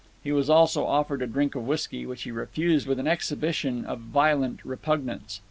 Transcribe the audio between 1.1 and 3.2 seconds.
a drink of whisky, which he refused with an